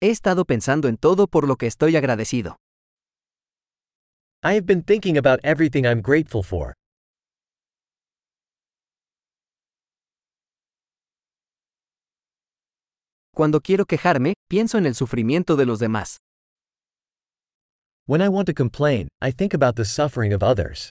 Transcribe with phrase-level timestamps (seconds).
[0.00, 2.56] He estado pensando en todo por lo que estoy agradecido.
[4.44, 6.74] I have been thinking about everything I'm grateful for.
[13.34, 16.18] Cuando quiero quejarme, pienso en el sufrimiento de los demás.
[18.06, 20.90] When I want to complain, I think about the suffering of others.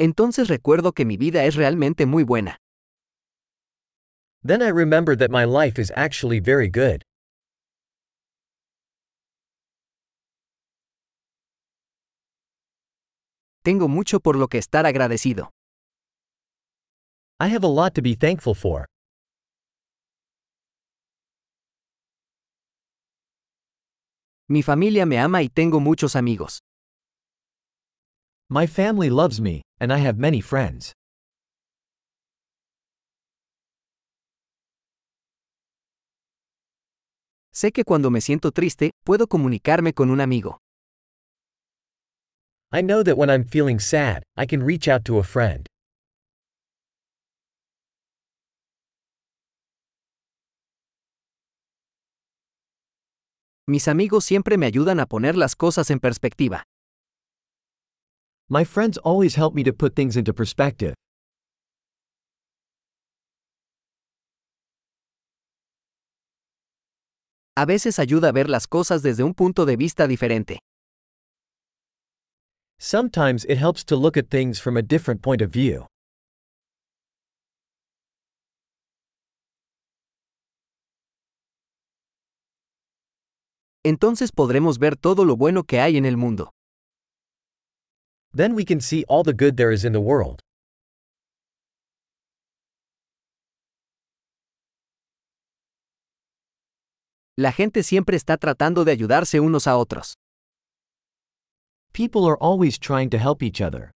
[0.00, 2.56] Entonces recuerdo que mi vida es realmente muy buena.
[4.42, 7.02] Then I remember that my life is actually very good.
[13.62, 15.50] Tengo mucho por lo que estar agradecido.
[17.38, 18.86] I have a lot to be thankful for.
[24.48, 26.60] Mi familia me ama y tengo muchos amigos.
[28.52, 30.92] My family loves me, and I have many friends.
[37.52, 40.58] Sé que cuando me siento triste, puedo comunicarme con un amigo.
[42.72, 45.66] I know that when I'm feeling sad, I can reach out to a friend.
[53.68, 56.64] Mis amigos siempre me ayudan a poner las cosas en perspectiva.
[58.52, 60.94] My friends always help me to put things into perspective.
[67.56, 70.58] A veces ayuda a ver las cosas desde un punto de vista diferente.
[72.80, 75.86] Sometimes it helps to look at things from a different point of view.
[83.84, 86.50] Entonces podremos ver todo lo bueno que hay en el mundo.
[88.32, 90.40] Then we can see all the good there is in the world.
[97.36, 100.14] La gente siempre está tratando de ayudarse unos a otros.
[101.92, 103.90] People are always trying to help each other.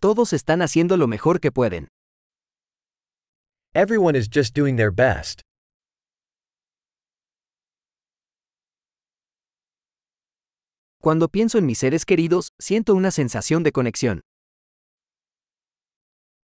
[0.00, 1.88] Todos están haciendo lo mejor que pueden.
[3.74, 5.45] Everyone is just doing their best.
[11.06, 14.22] Cuando pienso en mis seres queridos, siento una sensación de conexión.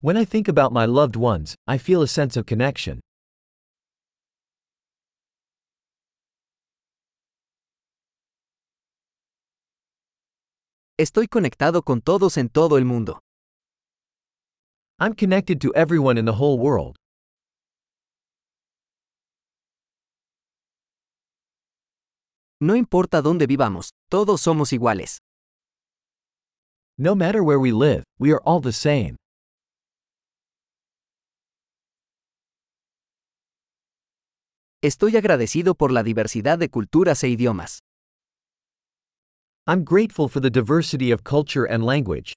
[0.02, 2.98] When I think about my loved ones, I feel a sense of connection.
[10.98, 13.20] Estoy conectado con todos en todo el mundo.
[14.98, 16.96] I'm connected to everyone in the whole world.
[22.60, 25.18] No importa dónde vivamos, todos somos iguales.
[26.98, 29.16] No matter where we live, we are all the same.
[34.82, 37.78] Estoy agradecido por la diversidad de culturas e idiomas.
[39.68, 42.32] I'm grateful for the diversity of culture and language.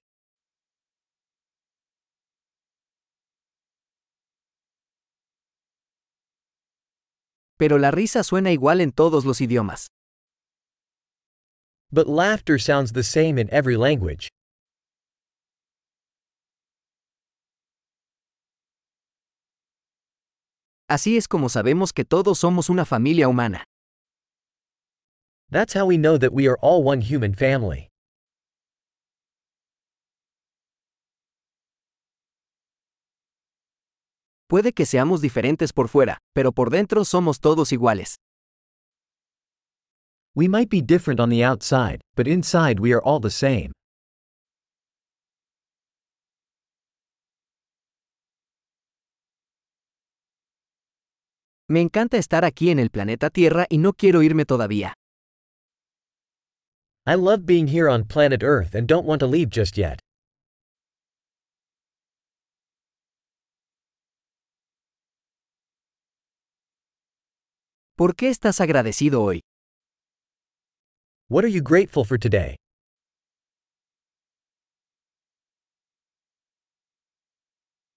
[7.58, 9.88] Pero la risa suena igual en todos los idiomas.
[11.94, 14.30] But laughter sounds the same in every language.
[20.90, 23.64] Así es como sabemos que todos somos una familia humana.
[25.50, 27.90] That's how we know that we are all one human family.
[34.50, 38.18] Puede que seamos diferentes por fuera, pero por dentro somos todos iguales.
[40.34, 43.74] We might be different on the outside, but inside we are all the same.
[51.68, 54.94] Me encanta estar aquí en el planeta Tierra y no quiero irme todavía.
[57.06, 60.00] I love being here on planet Earth and don't want to leave just yet.
[67.98, 69.42] ¿Por qué estás agradecido hoy?
[71.32, 72.61] What are you grateful for today?